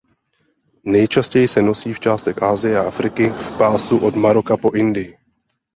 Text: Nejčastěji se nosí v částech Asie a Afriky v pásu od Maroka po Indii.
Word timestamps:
Nejčastěji 0.83 1.47
se 1.47 1.61
nosí 1.61 1.93
v 1.93 1.99
částech 1.99 2.43
Asie 2.43 2.79
a 2.79 2.87
Afriky 2.87 3.29
v 3.29 3.57
pásu 3.57 4.05
od 4.05 4.15
Maroka 4.15 4.57
po 4.57 4.71
Indii. 4.71 5.17